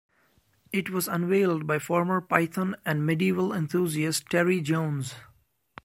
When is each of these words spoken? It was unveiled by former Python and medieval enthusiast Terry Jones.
It 0.71 0.89
was 0.89 1.07
unveiled 1.07 1.67
by 1.67 1.77
former 1.77 2.21
Python 2.21 2.75
and 2.87 3.05
medieval 3.05 3.53
enthusiast 3.53 4.25
Terry 4.31 4.59
Jones. 4.59 5.13